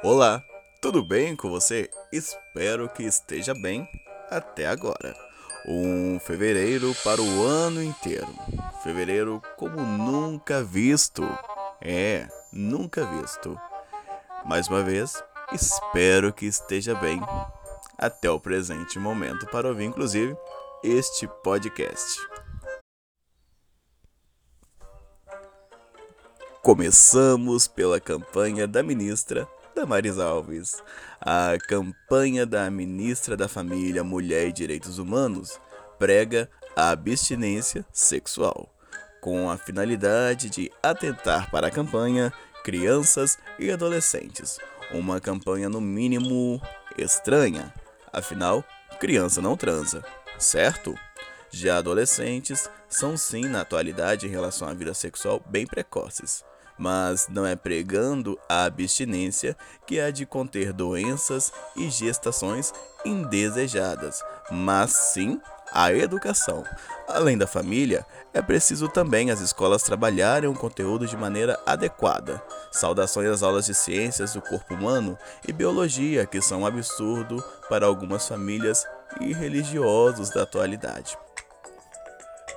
Olá, 0.00 0.44
tudo 0.80 1.02
bem 1.02 1.34
com 1.34 1.50
você? 1.50 1.90
Espero 2.12 2.88
que 2.88 3.02
esteja 3.02 3.52
bem 3.52 3.88
até 4.30 4.64
agora. 4.68 5.12
Um 5.66 6.20
fevereiro 6.20 6.94
para 7.02 7.20
o 7.20 7.44
ano 7.44 7.82
inteiro. 7.82 8.28
Fevereiro 8.84 9.42
como 9.56 9.82
nunca 9.82 10.62
visto. 10.62 11.24
É, 11.80 12.28
nunca 12.52 13.04
visto. 13.06 13.60
Mais 14.46 14.68
uma 14.68 14.84
vez, 14.84 15.20
espero 15.52 16.32
que 16.32 16.46
esteja 16.46 16.94
bem 16.94 17.20
até 17.98 18.30
o 18.30 18.38
presente 18.38 19.00
momento 19.00 19.48
para 19.48 19.66
ouvir, 19.66 19.86
inclusive, 19.86 20.36
este 20.84 21.26
podcast. 21.42 22.20
Começamos 26.62 27.66
pela 27.66 27.98
campanha 27.98 28.68
da 28.68 28.80
ministra 28.80 29.48
Damares 29.78 30.18
Alves. 30.18 30.82
A 31.20 31.56
campanha 31.68 32.44
da 32.44 32.68
ministra 32.68 33.36
da 33.36 33.46
Família, 33.46 34.02
Mulher 34.02 34.48
e 34.48 34.52
Direitos 34.52 34.98
Humanos 34.98 35.60
prega 36.00 36.50
a 36.74 36.90
abstinência 36.90 37.86
sexual, 37.92 38.74
com 39.20 39.48
a 39.48 39.56
finalidade 39.56 40.50
de 40.50 40.68
atentar 40.82 41.48
para 41.52 41.68
a 41.68 41.70
campanha 41.70 42.32
crianças 42.64 43.38
e 43.56 43.70
adolescentes. 43.70 44.58
Uma 44.90 45.20
campanha 45.20 45.68
no 45.68 45.80
mínimo 45.80 46.60
estranha, 46.96 47.72
afinal, 48.12 48.64
criança 48.98 49.40
não 49.40 49.56
transa, 49.56 50.04
certo? 50.40 50.98
Já 51.52 51.78
adolescentes 51.78 52.68
são 52.88 53.16
sim, 53.16 53.42
na 53.42 53.60
atualidade, 53.60 54.26
em 54.26 54.30
relação 54.30 54.66
à 54.66 54.74
vida 54.74 54.92
sexual, 54.92 55.40
bem 55.48 55.64
precoces 55.68 56.47
mas 56.78 57.26
não 57.28 57.44
é 57.44 57.56
pregando 57.56 58.38
a 58.48 58.64
abstinência 58.64 59.56
que 59.86 59.98
há 59.98 60.10
de 60.10 60.24
conter 60.24 60.72
doenças 60.72 61.52
e 61.76 61.90
gestações 61.90 62.72
indesejadas, 63.04 64.22
mas 64.50 64.92
sim 64.92 65.40
a 65.72 65.92
educação. 65.92 66.64
Além 67.06 67.36
da 67.36 67.46
família, 67.46 68.06
é 68.32 68.40
preciso 68.40 68.88
também 68.88 69.30
as 69.30 69.40
escolas 69.40 69.82
trabalharem 69.82 70.48
o 70.48 70.54
conteúdo 70.54 71.06
de 71.06 71.16
maneira 71.16 71.58
adequada. 71.66 72.42
Saudações 72.70 73.28
às 73.28 73.42
aulas 73.42 73.66
de 73.66 73.74
ciências 73.74 74.32
do 74.34 74.42
corpo 74.42 74.74
humano 74.74 75.18
e 75.46 75.52
biologia, 75.52 76.26
que 76.26 76.40
são 76.40 76.62
um 76.62 76.66
absurdo 76.66 77.42
para 77.68 77.86
algumas 77.86 78.26
famílias 78.26 78.86
e 79.20 79.32
religiosos 79.32 80.30
da 80.30 80.42
atualidade. 80.42 81.16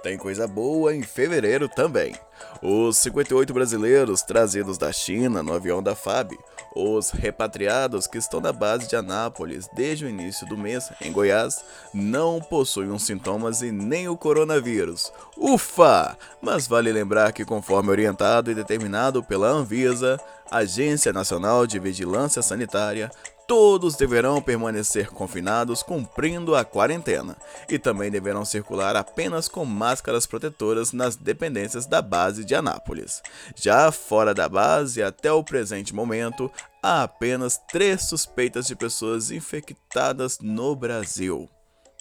Tem 0.04 0.18
coisa 0.18 0.48
boa 0.48 0.96
em 0.96 1.04
fevereiro 1.04 1.70
também. 1.70 2.16
Os 2.62 2.98
58 2.98 3.54
brasileiros 3.54 4.24
trazidos 4.24 4.78
da 4.78 4.92
China 4.92 5.44
no 5.44 5.54
avião 5.54 5.82
da 5.82 5.96
FAB, 5.96 6.32
os 6.76 7.12
repatriados 7.12 8.08
que 8.08 8.18
estão 8.18 8.42
na 8.42 8.52
base 8.52 8.88
de 8.88 8.96
Anápolis 8.96 9.70
desde 9.74 10.06
o 10.06 10.10
início 10.10 10.48
do 10.48 10.58
mês 10.58 10.92
em 11.02 11.12
Goiás, 11.12 11.64
não 11.94 12.40
possuem 12.42 12.90
os 12.90 13.04
sintomas 13.04 13.62
e 13.62 13.72
nem 13.72 14.08
o 14.08 14.18
coronavírus. 14.18 15.12
Ufa! 15.38 16.18
Mas 16.42 16.68
vale 16.68 16.92
lembrar 16.92 17.32
que, 17.32 17.46
conforme 17.46 17.92
orientado 17.92 18.50
e 18.50 18.56
determinado 18.56 19.24
pela 19.24 19.50
Anvisa, 19.50 20.20
Agência 20.50 21.14
Nacional 21.14 21.68
de 21.68 21.78
Vigilância 21.80 22.42
Sanitária, 22.42 23.12
todos 23.52 23.98
deverão 23.98 24.42
permanecer 24.42 25.10
confinados 25.10 25.84
cumprindo 25.84 26.56
a 26.56 26.64
quarentena 26.64 27.36
e 27.68 27.78
também 27.78 28.10
deverão 28.10 28.46
circular 28.46 28.96
apenas 28.96 29.50
com 29.50 29.66
máscaras 29.66 30.26
protetoras 30.26 30.94
nas 30.94 31.18
dependências 31.18 31.86
da 31.86 32.02
base 32.02 32.46
de 32.46 32.56
Anápolis. 32.56 33.22
Já 33.54 33.92
fora 33.92 34.34
da 34.34 34.48
base, 34.48 35.04
até 35.04 35.34
o 35.34 35.44
presente 35.44 35.94
momento, 35.94 36.50
há 36.82 37.04
apenas 37.04 37.60
três 37.70 38.04
suspeitas 38.04 38.68
de 38.68 38.74
pessoas 38.74 39.32
infectadas 39.32 40.40
no 40.40 40.74
Brasil. 40.74 41.50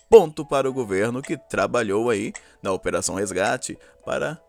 Ponto 0.08 0.46
para 0.46 0.70
o 0.70 0.72
governo 0.72 1.20
que 1.20 1.36
trabalhou 1.36 2.10
aí 2.10 2.32
na 2.62 2.70
Operação 2.70 3.16
Resgate 3.16 3.76
para 4.04 4.40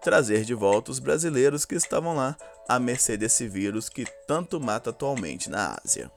trazer 0.00 0.44
de 0.44 0.54
volta 0.54 0.92
os 0.92 1.00
brasileiros 1.00 1.64
que 1.64 1.74
estavam 1.74 2.14
lá 2.14 2.36
à 2.68 2.78
mercê 2.78 3.16
desse 3.16 3.48
vírus 3.48 3.88
que 3.88 4.04
tanto 4.28 4.60
mata 4.60 4.90
atualmente 4.90 5.50
na 5.50 5.76
Ásia. 5.84 6.08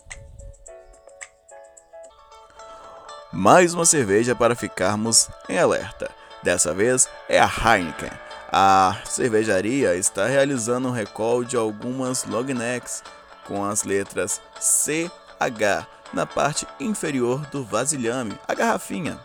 Mais 3.31 3.73
uma 3.73 3.85
cerveja 3.85 4.35
para 4.35 4.55
ficarmos 4.55 5.29
em 5.49 5.57
alerta. 5.57 6.09
Dessa 6.41 6.73
vez 6.73 7.09
é 7.27 7.39
a 7.39 7.45
Heineken. 7.45 8.11
A 8.51 8.97
cervejaria 9.05 9.95
está 9.95 10.25
realizando 10.25 10.87
um 10.87 10.91
recall 10.91 11.43
de 11.43 11.57
algumas 11.57 12.23
lognecks 12.25 13.03
com 13.45 13.65
as 13.65 13.83
letras 13.83 14.41
CH 14.59 15.85
na 16.13 16.25
parte 16.25 16.65
inferior 16.79 17.45
do 17.47 17.63
vasilhame, 17.63 18.39
a 18.47 18.53
garrafinha. 18.53 19.19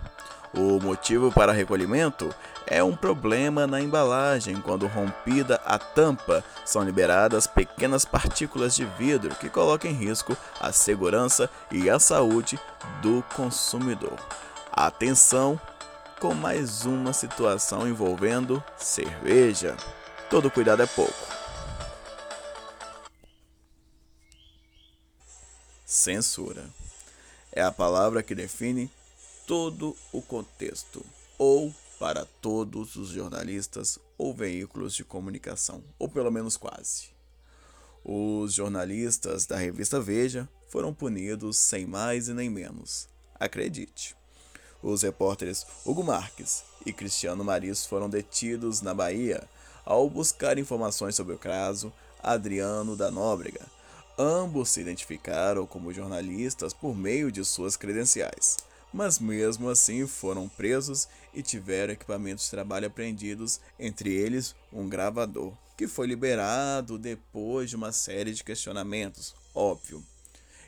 O 0.55 0.79
motivo 0.79 1.33
para 1.33 1.51
recolhimento 1.51 2.29
é 2.67 2.85
um 2.85 2.95
problema 2.95 3.67
na 3.67 3.81
embalagem. 3.81 4.61
Quando 4.61 4.87
rompida 4.87 5.57
a 5.65 5.79
tampa, 5.79 6.45
são 6.65 6.83
liberadas 6.83 7.47
pequenas 7.47 8.05
partículas 8.05 8.77
de 8.77 8.85
vidro 8.85 9.35
que 9.37 9.49
colocam 9.49 9.91
em 9.91 9.95
risco 9.95 10.37
a 10.61 10.71
segurança 10.71 11.49
e 11.71 11.89
a 11.89 11.99
saúde 11.99 12.61
do 13.01 13.25
consumidor. 13.35 14.19
Atenção 14.71 15.59
com 16.21 16.35
mais 16.35 16.85
uma 16.85 17.13
situação 17.13 17.89
envolvendo 17.89 18.63
cerveja. 18.77 19.77
Todo 20.29 20.51
cuidado 20.51 20.83
é 20.83 20.87
pouco. 20.87 21.13
Censura 25.85 26.65
é 27.53 27.63
a 27.63 27.73
palavra 27.73 28.23
que 28.23 28.35
define 28.35 28.91
todo 29.53 29.95
o 30.11 30.23
contexto 30.23 31.05
ou 31.37 31.75
para 31.99 32.25
todos 32.25 32.97
os 32.97 33.11
jornalistas 33.11 33.99
ou 34.17 34.33
veículos 34.33 34.95
de 34.95 35.05
comunicação, 35.05 35.85
ou 35.99 36.09
pelo 36.09 36.31
menos 36.31 36.57
quase. 36.57 37.11
Os 38.03 38.55
jornalistas 38.55 39.45
da 39.45 39.59
revista 39.59 40.01
Veja 40.01 40.49
foram 40.69 40.95
punidos 40.95 41.59
sem 41.59 41.85
mais 41.85 42.29
e 42.29 42.33
nem 42.33 42.49
menos. 42.49 43.11
Acredite. 43.39 44.17
Os 44.83 45.03
repórteres 45.03 45.67
Hugo 45.85 46.03
Marques 46.03 46.65
e 46.87 46.91
Cristiano 46.91 47.45
Maris 47.45 47.85
foram 47.85 48.09
detidos 48.09 48.81
na 48.81 48.95
Bahia 48.95 49.47
ao 49.85 50.09
buscar 50.09 50.57
informações 50.57 51.15
sobre 51.15 51.35
o 51.35 51.39
caso 51.39 51.93
Adriano 52.23 52.97
da 52.97 53.11
Nóbrega. 53.11 53.67
Ambos 54.19 54.71
se 54.71 54.81
identificaram 54.81 55.67
como 55.67 55.93
jornalistas 55.93 56.73
por 56.73 56.97
meio 56.97 57.31
de 57.31 57.45
suas 57.45 57.77
credenciais 57.77 58.72
mas 58.93 59.19
mesmo 59.19 59.69
assim 59.69 60.07
foram 60.07 60.49
presos 60.49 61.09
e 61.33 61.43
tiveram 61.43 61.93
equipamentos 61.93 62.45
de 62.45 62.51
trabalho 62.51 62.87
apreendidos, 62.87 63.61
entre 63.79 64.13
eles 64.13 64.55
um 64.73 64.89
gravador, 64.89 65.57
que 65.77 65.87
foi 65.89 66.07
liberado 66.07 66.99
depois 66.99 67.71
de 67.71 67.77
uma 67.77 67.93
série 67.93 68.33
de 68.33 68.45
questionamentos, 68.45 69.35
óbvio. 69.55 70.05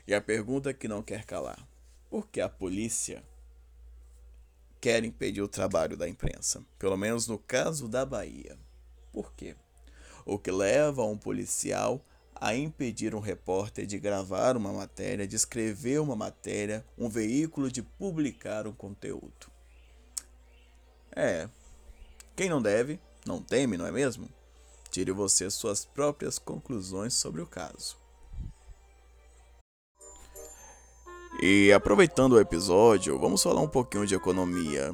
E 0.07 0.13
a 0.13 0.21
pergunta 0.21 0.73
que 0.73 0.87
não 0.87 1.01
quer 1.01 1.25
calar: 1.25 1.67
por 2.09 2.27
que 2.27 2.41
a 2.41 2.49
polícia 2.49 3.23
quer 4.79 5.03
impedir 5.03 5.41
o 5.41 5.47
trabalho 5.47 5.97
da 5.97 6.07
imprensa? 6.07 6.63
Pelo 6.77 6.97
menos 6.97 7.27
no 7.27 7.37
caso 7.37 7.87
da 7.87 8.05
Bahia. 8.05 8.57
Por 9.11 9.33
quê? 9.33 9.55
O 10.25 10.37
que 10.37 10.51
leva 10.51 11.03
um 11.03 11.17
policial 11.17 12.03
a 12.35 12.55
impedir 12.55 13.15
um 13.15 13.19
repórter 13.19 13.85
de 13.85 13.97
gravar 13.97 14.57
uma 14.57 14.71
matéria, 14.71 15.27
de 15.27 15.35
escrever 15.35 15.99
uma 15.99 16.15
matéria, 16.15 16.85
um 16.97 17.07
veículo 17.07 17.71
de 17.71 17.81
publicar 17.81 18.67
um 18.67 18.73
conteúdo. 18.73 19.47
É. 21.15 21.49
Quem 22.35 22.49
não 22.49 22.61
deve, 22.61 22.99
não 23.25 23.41
teme, 23.41 23.77
não 23.77 23.87
é 23.87 23.91
mesmo? 23.91 24.29
Tire 24.91 25.11
você 25.11 25.49
suas 25.49 25.85
próprias 25.85 26.37
conclusões 26.37 27.13
sobre 27.13 27.41
o 27.41 27.47
caso. 27.47 27.97
E 31.41 31.71
aproveitando 31.73 32.33
o 32.33 32.39
episódio, 32.39 33.19
vamos 33.19 33.43
falar 33.43 33.61
um 33.61 33.67
pouquinho 33.67 34.05
de 34.05 34.15
economia. 34.15 34.93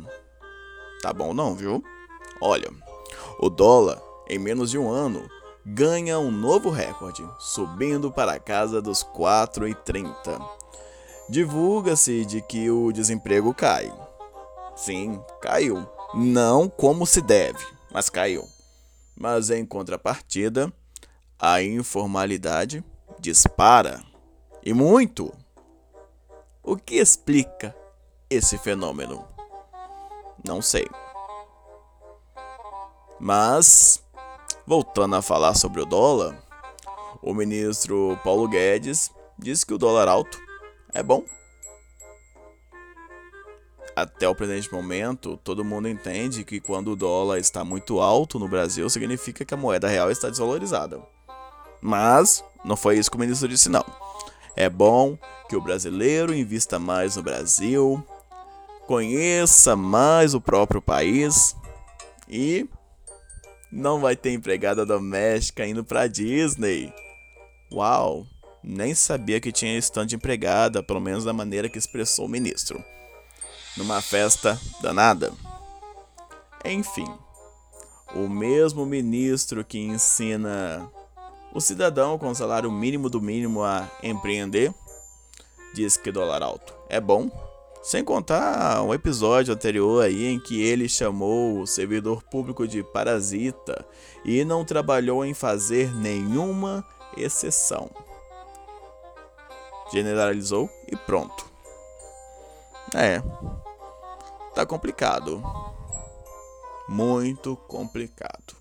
Tá 1.02 1.14
bom 1.14 1.34
não, 1.34 1.56
viu? 1.56 1.84
Olha, 2.40 2.70
o 3.40 3.50
dólar 3.50 4.02
em 4.28 4.40
menos 4.40 4.72
de 4.72 4.78
um 4.78 4.90
ano 4.90 5.30
ganha 5.66 6.20
um 6.20 6.32
novo 6.32 6.70
recorde, 6.70 7.28
subindo 7.40 8.12
para 8.12 8.34
a 8.34 8.40
casa 8.40 8.82
dos 8.82 9.04
4,30. 9.04 10.42
Divulga-se 11.30 12.26
de 12.26 12.42
que 12.42 12.70
o 12.70 12.92
desemprego 12.92 13.54
cai. 13.54 13.92
Sim, 14.76 15.22
caiu. 15.42 15.88
Não 16.14 16.68
como 16.68 17.06
se 17.06 17.22
deve, 17.22 17.66
mas 17.92 18.10
caiu. 18.10 18.48
Mas 19.16 19.50
em 19.50 19.66
contrapartida, 19.66 20.72
a 21.40 21.62
informalidade 21.62 22.84
dispara. 23.20 24.02
E 24.64 24.74
muito. 24.74 25.34
O 26.64 26.76
que 26.76 26.96
explica 26.96 27.76
esse 28.30 28.58
fenômeno? 28.58 29.26
Não 30.46 30.62
sei. 30.62 30.88
Mas 33.20 34.04
Voltando 34.66 35.16
a 35.16 35.22
falar 35.22 35.56
sobre 35.56 35.82
o 35.82 35.86
dólar, 35.86 36.38
o 37.22 37.34
ministro 37.34 38.18
Paulo 38.24 38.48
Guedes 38.48 39.12
diz 39.38 39.64
que 39.64 39.74
o 39.74 39.78
dólar 39.78 40.08
alto 40.08 40.40
é 40.94 41.02
bom. 41.02 41.24
Até 43.96 44.28
o 44.28 44.36
presente 44.36 44.72
momento, 44.72 45.38
todo 45.44 45.66
mundo 45.66 45.90
entende 45.90 46.44
que 46.44 46.60
quando 46.62 46.92
o 46.92 46.96
dólar 46.96 47.40
está 47.40 47.64
muito 47.64 48.00
alto 48.00 48.40
no 48.40 48.48
Brasil, 48.48 48.90
significa 48.90 49.44
que 49.44 49.54
a 49.54 49.58
moeda 49.58 49.88
real 49.88 50.10
está 50.10 50.30
desvalorizada. 50.30 51.02
Mas 51.82 52.44
não 52.64 52.78
foi 52.78 52.98
isso 52.98 53.10
que 53.10 53.18
o 53.18 53.20
ministro 53.20 53.48
disse, 53.48 53.68
não. 53.68 53.86
É 54.56 54.70
bom 54.70 55.18
que 55.50 55.56
o 55.56 55.62
brasileiro 55.62 56.34
invista 56.34 56.80
mais 56.80 57.16
no 57.16 57.24
Brasil, 57.24 58.02
conheça 58.88 59.76
mais 59.76 60.34
o 60.34 60.40
próprio 60.40 60.82
país 60.82 61.56
e 62.30 62.70
não 63.72 64.00
vai 64.00 64.16
ter 64.16 64.32
empregada 64.32 64.86
doméstica 64.86 65.66
indo 65.66 65.84
pra 65.84 66.08
Disney. 66.08 66.94
Uau, 67.72 68.28
nem 68.64 68.94
sabia 68.94 69.40
que 69.40 69.52
tinha 69.52 69.78
stand 69.78 70.08
de 70.08 70.16
empregada, 70.16 70.84
pelo 70.84 71.00
menos 71.00 71.24
da 71.24 71.32
maneira 71.32 71.70
que 71.70 71.78
expressou 71.78 72.26
o 72.26 72.30
ministro. 72.30 72.84
Numa 73.78 74.02
festa 74.02 74.60
danada. 74.82 75.32
Enfim, 76.66 77.08
o 78.14 78.28
mesmo 78.28 78.86
ministro 78.86 79.64
que 79.64 79.80
ensina 79.80 80.90
o 81.54 81.62
cidadão 81.62 82.18
com 82.18 82.34
salário 82.36 82.72
mínimo 82.72 83.10
do 83.10 83.22
mínimo 83.22 83.64
a 83.64 83.90
empreender 84.04 84.74
diz 85.74 85.96
que 85.96 86.12
dólar 86.12 86.44
alto 86.44 86.74
é 86.90 87.00
bom 87.00 87.32
sem 87.82 88.04
contar 88.04 88.84
um 88.84 88.94
episódio 88.94 89.54
anterior 89.54 90.04
aí 90.04 90.28
em 90.28 90.40
que 90.40 90.62
ele 90.62 90.88
chamou 90.88 91.60
o 91.60 91.68
servidor 91.68 92.22
público 92.24 92.68
de 92.68 92.84
parasita 92.84 93.86
e 94.24 94.46
não 94.46 94.64
trabalhou 94.64 95.26
em 95.26 95.34
fazer 95.34 95.94
nenhuma 95.96 96.86
exceção. 97.18 97.90
Generalizou 99.92 100.70
e 100.88 100.96
pronto. 100.96 101.46
É. 102.94 103.22
Tá 104.54 104.66
complicado. 104.66 105.42
Muito 106.88 107.56
complicado. 107.68 108.56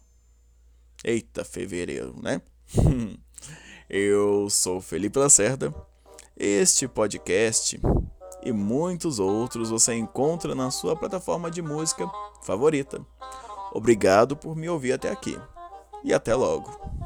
Eita, 1.05 1.45
fevereiro, 1.45 2.15
né? 2.23 2.41
Eu 3.89 4.49
sou 4.49 4.81
Felipe 4.81 5.19
Lacerda. 5.19 5.75
Este 6.37 6.89
podcast 6.89 7.79
e 8.43 8.53
muitos 8.53 9.19
outros 9.19 9.71
você 9.71 9.95
encontra 9.95 10.55
na 10.55 10.71
sua 10.71 10.97
plataforma 10.97 11.51
de 11.51 11.63
música 11.63 12.11
favorita. 12.43 13.05
Obrigado 13.73 14.37
por 14.37 14.57
me 14.57 14.69
ouvir 14.69 14.93
até 14.93 15.11
aqui 15.11 15.39
e 16.03 16.13
até 16.13 16.35
logo. 16.35 17.00